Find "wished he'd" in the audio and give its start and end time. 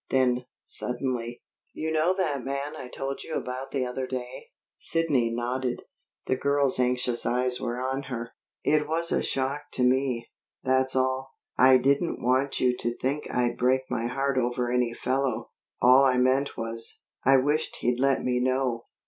17.37-17.99